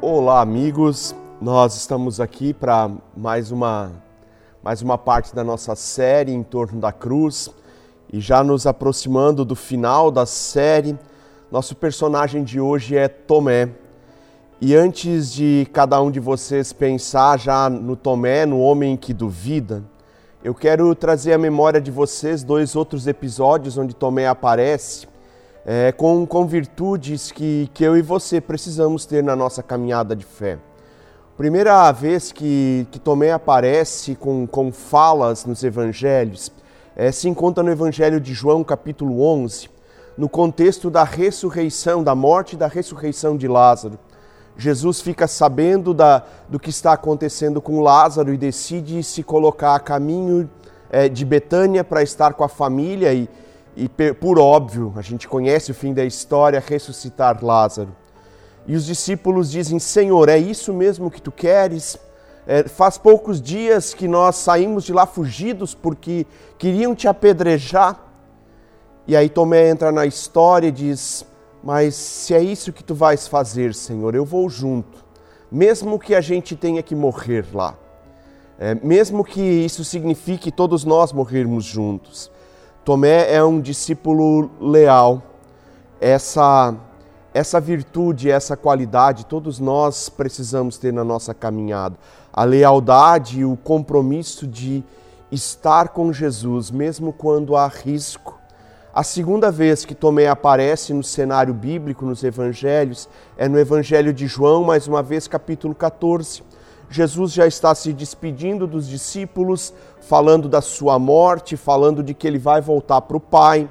[0.00, 1.12] Olá, amigos.
[1.40, 3.90] Nós estamos aqui para mais uma
[4.62, 7.50] mais uma parte da nossa série em torno da cruz
[8.12, 10.96] e já nos aproximando do final da série.
[11.50, 13.70] Nosso personagem de hoje é Tomé.
[14.60, 19.82] E antes de cada um de vocês pensar já no Tomé, no homem que duvida,
[20.44, 25.08] eu quero trazer à memória de vocês dois outros episódios onde Tomé aparece
[25.64, 30.24] é, com, com virtudes que, que eu e você precisamos ter na nossa caminhada de
[30.24, 30.58] fé.
[31.36, 36.50] Primeira vez que, que Tomé aparece com, com falas nos evangelhos
[36.98, 39.70] é, se encontra no Evangelho de João, capítulo 11,
[40.16, 43.96] no contexto da ressurreição, da morte e da ressurreição de Lázaro.
[44.56, 49.78] Jesus fica sabendo da, do que está acontecendo com Lázaro e decide se colocar a
[49.78, 50.50] caminho
[50.90, 53.30] é, de Betânia para estar com a família e,
[53.78, 57.94] e, por óbvio, a gente conhece o fim da história, ressuscitar Lázaro.
[58.66, 61.96] E os discípulos dizem: Senhor, é isso mesmo que tu queres?
[62.44, 66.26] É, faz poucos dias que nós saímos de lá fugidos porque
[66.58, 68.04] queriam te apedrejar.
[69.06, 71.24] E aí Tomé entra na história e diz:
[71.62, 75.04] Mas se é isso que tu vais fazer, Senhor, eu vou junto,
[75.52, 77.76] mesmo que a gente tenha que morrer lá,
[78.58, 82.28] é, mesmo que isso signifique todos nós morrermos juntos.
[82.88, 85.22] Tomé é um discípulo leal.
[86.00, 86.74] Essa
[87.34, 91.98] essa virtude, essa qualidade, todos nós precisamos ter na nossa caminhada.
[92.32, 94.82] A lealdade e o compromisso de
[95.30, 98.38] estar com Jesus, mesmo quando há risco.
[98.94, 104.26] A segunda vez que Tomé aparece no cenário bíblico, nos evangelhos, é no Evangelho de
[104.26, 106.42] João, mais uma vez, capítulo 14.
[106.90, 112.38] Jesus já está se despedindo dos discípulos, falando da sua morte, falando de que ele
[112.38, 113.68] vai voltar para o Pai.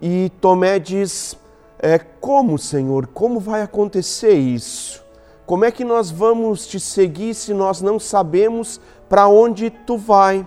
[0.00, 1.36] E Tomé diz:
[1.78, 5.02] é, Como, Senhor, como vai acontecer isso?
[5.46, 10.46] Como é que nós vamos te seguir se nós não sabemos para onde tu vai?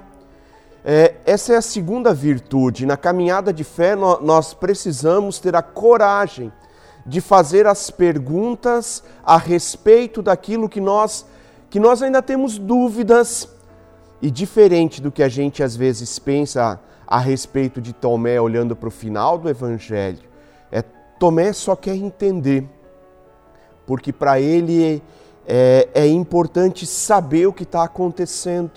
[0.84, 2.86] É, essa é a segunda virtude.
[2.86, 6.52] Na caminhada de fé, nós precisamos ter a coragem
[7.06, 11.26] de fazer as perguntas a respeito daquilo que nós
[11.78, 13.48] que nós ainda temos dúvidas
[14.20, 18.88] e diferente do que a gente às vezes pensa a respeito de Tomé olhando para
[18.88, 20.28] o final do evangelho,
[20.72, 20.82] é
[21.20, 22.68] Tomé só quer entender,
[23.86, 25.04] porque para ele
[25.46, 28.72] é, é importante saber o que está acontecendo.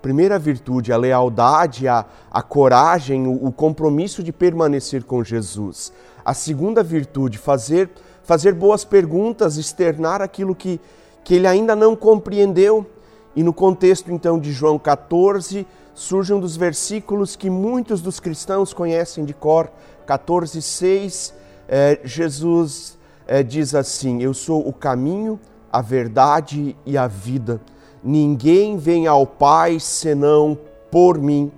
[0.00, 5.92] Primeira virtude, a lealdade, a, a coragem, o, o compromisso de permanecer com Jesus.
[6.24, 7.90] A segunda virtude, fazer,
[8.22, 10.80] fazer boas perguntas, externar aquilo que,
[11.26, 12.86] que ele ainda não compreendeu.
[13.34, 18.72] E no contexto então de João 14, surge um dos versículos que muitos dos cristãos
[18.72, 19.68] conhecem de cor,
[20.06, 21.34] 14, 6,
[21.68, 27.60] é, Jesus é, diz assim: Eu sou o caminho, a verdade e a vida.
[28.04, 30.56] Ninguém vem ao Pai senão
[30.92, 31.50] por mim.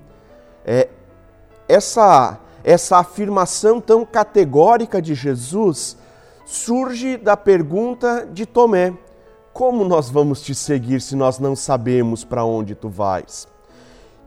[0.65, 0.89] É,
[1.69, 5.95] essa, essa afirmação tão categórica de Jesus
[6.47, 8.95] surge da pergunta de Tomé
[9.59, 13.49] como nós vamos te seguir se nós não sabemos para onde tu vais?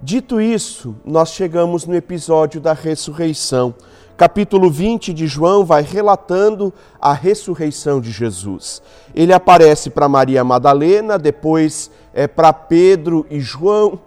[0.02, 3.74] Dito isso, nós chegamos no episódio da ressurreição.
[4.18, 8.82] Capítulo 20 de João vai relatando a ressurreição de Jesus.
[9.16, 14.02] Ele aparece para Maria Madalena, depois é para Pedro e João,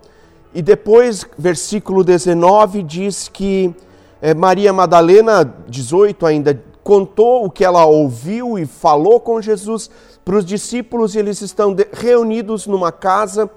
[0.55, 3.75] e depois, versículo 19, diz que
[4.21, 9.91] é, Maria Madalena, 18 ainda, contou o que ela ouviu e falou com Jesus
[10.25, 13.51] para os discípulos, eles estão reunidos numa casa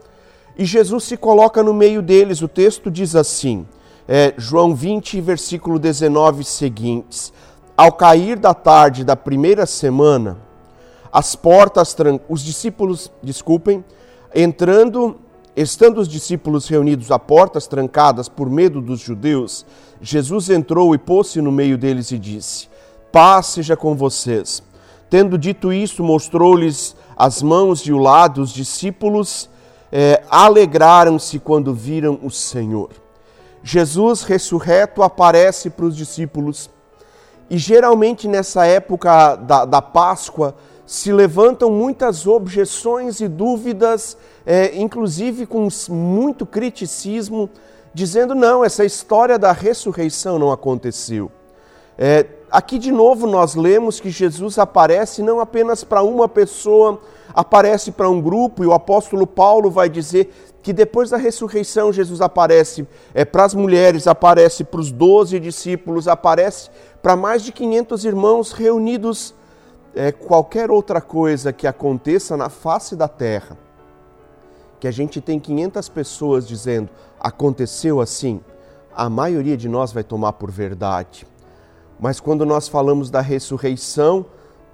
[0.57, 2.41] e Jesus se coloca no meio deles.
[2.41, 3.65] O texto diz assim,
[4.07, 7.31] é, João 20, versículo 19 seguintes.
[7.75, 10.37] Ao cair da tarde da primeira semana,
[11.11, 11.95] as portas,
[12.27, 13.85] os discípulos, desculpem,
[14.35, 15.17] entrando,
[15.55, 19.65] estando os discípulos reunidos a portas trancadas por medo dos judeus,
[20.01, 22.67] Jesus entrou e pôs-se no meio deles e disse:
[23.11, 24.61] Paz seja com vocês.
[25.09, 28.41] Tendo dito isso, mostrou-lhes as mãos e o lado.
[28.41, 29.49] Os discípulos
[29.91, 32.89] é, alegraram-se quando viram o Senhor.
[33.63, 36.69] Jesus ressurreto aparece para os discípulos
[37.49, 40.55] e geralmente nessa época da, da Páscoa
[40.85, 47.49] se levantam muitas objeções e dúvidas, é, inclusive com muito criticismo,
[47.93, 51.31] dizendo: não, essa história da ressurreição não aconteceu.
[51.97, 56.99] É, aqui de novo nós lemos que Jesus aparece não apenas para uma pessoa,
[57.33, 62.19] aparece para um grupo, e o apóstolo Paulo vai dizer que depois da ressurreição Jesus
[62.19, 66.69] aparece é, para as mulheres, aparece para os doze discípulos, aparece
[67.01, 69.33] para mais de 500 irmãos reunidos
[69.95, 73.57] é, qualquer outra coisa que aconteça na face da terra,
[74.79, 76.89] que a gente tem 500 pessoas dizendo
[77.19, 78.41] aconteceu assim,
[78.95, 81.25] a maioria de nós vai tomar por verdade.
[81.99, 84.25] Mas quando nós falamos da ressurreição,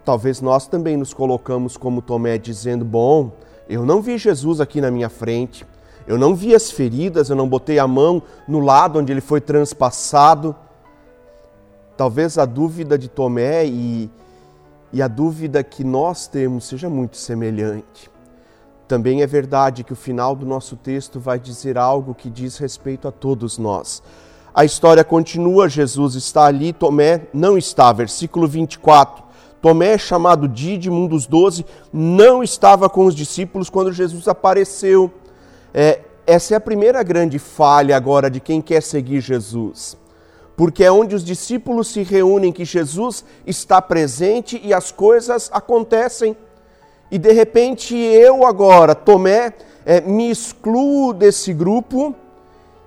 [0.04, 3.32] talvez nós também nos colocamos como Tomé, dizendo: Bom,
[3.70, 5.66] eu não vi Jesus aqui na minha frente,
[6.06, 9.40] eu não vi as feridas, eu não botei a mão no lado onde ele foi
[9.40, 10.56] transpassado.
[11.96, 14.10] Talvez a dúvida de Tomé e,
[14.92, 18.12] e a dúvida que nós temos seja muito semelhante.
[18.88, 23.08] Também é verdade que o final do nosso texto vai dizer algo que diz respeito
[23.08, 24.04] a todos nós.
[24.54, 27.92] A história continua, Jesus está ali, Tomé não está.
[27.92, 29.24] Versículo 24.
[29.60, 35.12] Tomé, chamado Dídimo, um dos doze, não estava com os discípulos quando Jesus apareceu.
[35.74, 39.98] É, essa é a primeira grande falha agora de quem quer seguir Jesus.
[40.56, 46.38] Porque é onde os discípulos se reúnem que Jesus está presente e as coisas acontecem.
[47.10, 49.54] E de repente eu agora, Tomé,
[49.84, 52.16] é, me excluo desse grupo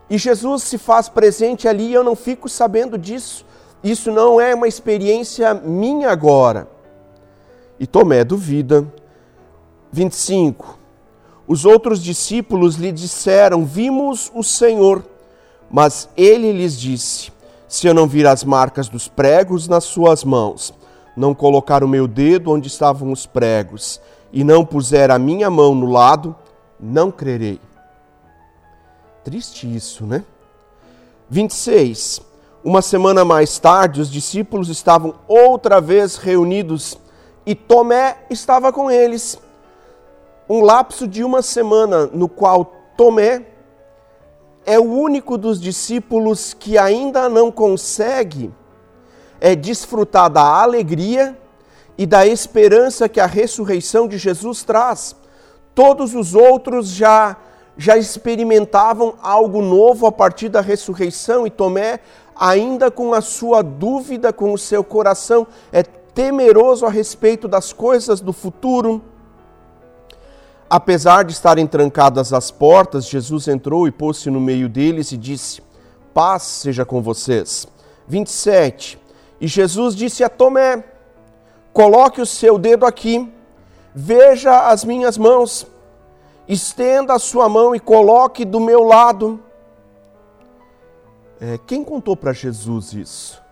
[0.09, 3.45] e Jesus se faz presente ali e eu não fico sabendo disso.
[3.83, 6.69] Isso não é uma experiência minha agora.
[7.79, 8.87] E Tomé duvida.
[9.93, 10.79] 25.
[11.47, 15.05] Os outros discípulos lhe disseram: Vimos o Senhor.
[15.71, 17.33] Mas ele lhes disse:
[17.69, 20.73] Se eu não vir as marcas dos pregos nas suas mãos,
[21.17, 24.01] não colocar o meu dedo onde estavam os pregos,
[24.33, 26.35] e não puser a minha mão no lado,
[26.79, 27.61] não crerei.
[29.27, 30.25] Triste isso, né?
[31.29, 32.21] 26.
[32.63, 36.97] Uma semana mais tarde, os discípulos estavam outra vez reunidos
[37.45, 39.37] e Tomé estava com eles.
[40.49, 43.45] Um lapso de uma semana no qual Tomé
[44.65, 48.55] é o único dos discípulos que ainda não consegue
[49.41, 51.37] é desfrutar da alegria
[51.99, 55.17] e da esperança que a ressurreição de Jesus traz.
[55.75, 57.37] Todos os outros já
[57.77, 62.01] já experimentavam algo novo a partir da ressurreição e Tomé,
[62.35, 68.21] ainda com a sua dúvida, com o seu coração é temeroso a respeito das coisas
[68.21, 69.03] do futuro.
[70.69, 75.63] Apesar de estarem trancadas as portas, Jesus entrou e pôs-se no meio deles e disse:
[76.13, 77.69] Paz seja com vocês.
[78.09, 78.99] 27.
[79.41, 80.83] E Jesus disse a Tomé:
[81.73, 83.31] Coloque o seu dedo aqui,
[83.95, 85.67] veja as minhas mãos
[86.49, 89.41] estenda a sua mão e coloque do meu lado.
[91.41, 93.43] É, quem contou para Jesus isso?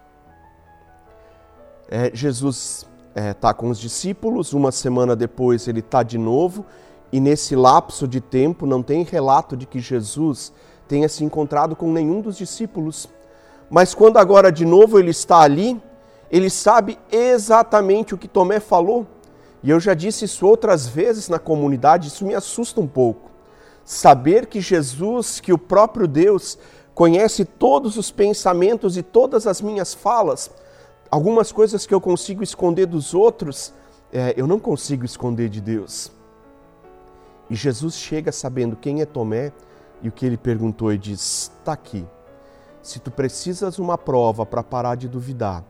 [1.89, 6.65] É, Jesus está é, com os discípulos, uma semana depois ele está de novo,
[7.13, 10.53] e nesse lapso de tempo não tem relato de que Jesus
[10.89, 13.09] tenha se encontrado com nenhum dos discípulos.
[13.71, 15.81] Mas quando agora de novo ele está ali,
[16.31, 19.07] ele sabe exatamente o que Tomé falou.
[19.65, 23.31] E eu já disse isso outras vezes na comunidade, isso me assusta um pouco.
[23.83, 26.59] Saber que Jesus, que o próprio Deus,
[26.95, 30.51] conhece todos os pensamentos e todas as minhas falas,
[31.11, 33.73] algumas coisas que eu consigo esconder dos outros,
[34.13, 36.13] é, eu não consigo esconder de Deus.
[37.49, 39.51] E Jesus chega sabendo quem é Tomé
[40.03, 42.07] e o que ele perguntou e diz: está aqui.
[42.83, 45.65] Se tu precisas uma prova para parar de duvidar,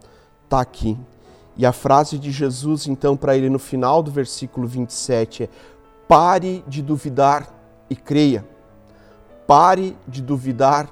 [0.45, 0.99] está aqui.
[1.57, 5.49] E a frase de Jesus, então, para ele no final do versículo 27 é:
[6.09, 7.49] pare de duvidar
[7.89, 8.45] e creia.
[9.47, 10.89] Pare de duvidar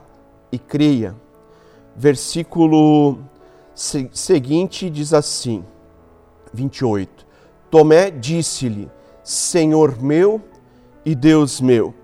[0.51, 1.17] e creia.
[1.97, 3.19] Versículo
[3.75, 5.65] seguinte diz assim,
[6.53, 7.27] 28.
[7.71, 8.91] Tomé disse-lhe:
[9.25, 10.41] Senhor meu
[11.05, 11.95] e Deus meu.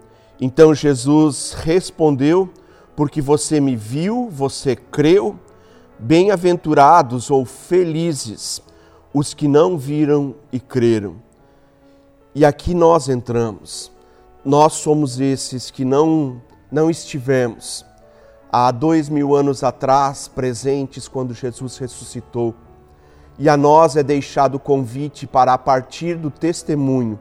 [0.41, 2.51] Então Jesus respondeu:
[2.97, 5.39] Porque você me viu, você creu
[5.99, 8.63] Bem-aventurados ou felizes
[9.13, 11.17] os que não viram e creram.
[12.35, 13.91] E aqui nós entramos.
[14.45, 16.41] Nós somos esses que não,
[16.71, 17.85] não estivemos
[18.51, 22.55] há dois mil anos atrás presentes quando Jesus ressuscitou.
[23.39, 27.19] E a nós é deixado o convite para, a partir do testemunho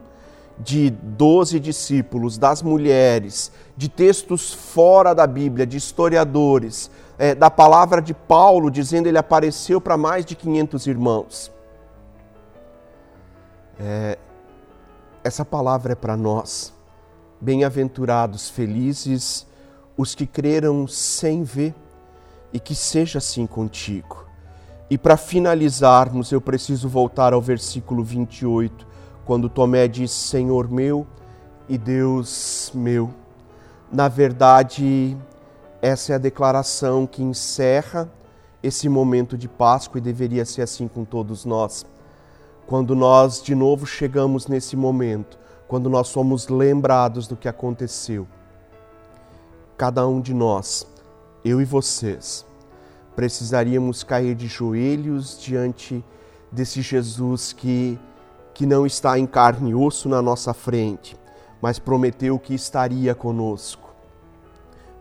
[0.58, 8.00] de doze discípulos, das mulheres, de textos fora da Bíblia, de historiadores, é, da palavra
[8.00, 11.52] de Paulo, dizendo ele apareceu para mais de 500 irmãos.
[13.78, 14.18] É,
[15.24, 16.72] essa palavra é para nós.
[17.40, 19.46] Bem-aventurados, felizes
[19.96, 21.74] os que creram sem ver,
[22.52, 24.24] e que seja assim contigo.
[24.90, 28.86] E para finalizarmos, eu preciso voltar ao versículo 28,
[29.24, 31.06] quando Tomé diz: Senhor meu
[31.68, 33.10] e Deus meu.
[33.92, 35.16] Na verdade,
[35.80, 38.10] essa é a declaração que encerra
[38.62, 41.86] esse momento de Páscoa e deveria ser assim com todos nós.
[42.66, 48.26] quando nós de novo chegamos nesse momento, quando nós somos lembrados do que aconteceu,
[49.74, 50.86] cada um de nós,
[51.42, 52.44] eu e vocês,
[53.16, 56.04] precisaríamos cair de joelhos diante
[56.52, 57.98] desse Jesus que,
[58.52, 61.16] que não está em carne e osso na nossa frente,
[61.62, 63.87] mas prometeu que estaria conosco.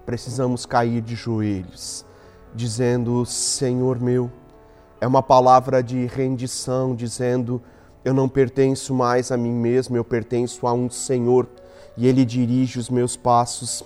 [0.08, 2.04] Precisamos cair de joelhos,
[2.56, 4.32] dizendo: Senhor meu,
[5.00, 7.62] é uma palavra de rendição, dizendo:
[8.04, 11.48] Eu não pertenço mais a mim mesmo, eu pertenço a um Senhor
[11.96, 13.86] e Ele dirige os meus passos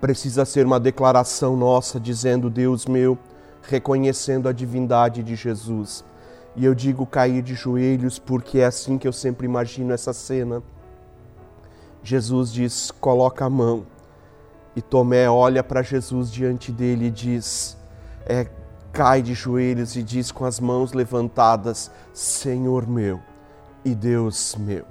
[0.00, 3.18] precisa ser uma declaração nossa dizendo: Deus meu,
[3.62, 6.02] reconhecendo a divindade de Jesus.
[6.56, 10.62] E eu digo cair de joelhos porque é assim que eu sempre imagino essa cena.
[12.02, 13.86] Jesus diz: coloca a mão.
[14.74, 17.76] E Tomé olha para Jesus diante dele e diz:
[18.26, 18.46] é,
[18.92, 23.20] cai de joelhos e diz com as mãos levantadas: Senhor meu
[23.84, 24.84] e Deus meu.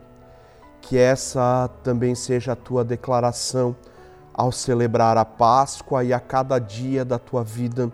[0.82, 3.76] Que essa também seja a tua declaração
[4.34, 7.92] ao celebrar a Páscoa e a cada dia da tua vida.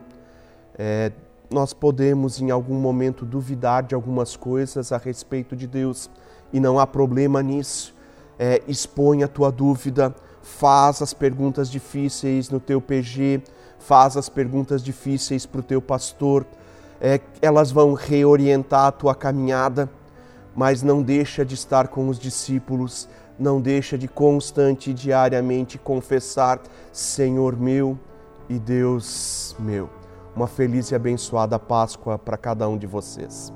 [0.78, 1.12] É,
[1.50, 6.10] nós podemos em algum momento duvidar de algumas coisas a respeito de Deus
[6.54, 7.95] e não há problema nisso.
[8.38, 13.42] É, expõe a tua dúvida, faz as perguntas difíceis no teu PG,
[13.80, 16.46] faz as perguntas difíceis para o teu pastor.
[17.00, 19.90] É, elas vão reorientar a tua caminhada,
[20.56, 26.62] mas não deixa de estar com os discípulos não deixa de constante e diariamente confessar:
[26.92, 27.98] Senhor meu
[28.50, 29.90] e Deus meu.
[30.36, 33.54] Uma feliz e abençoada Páscoa para cada um de vocês.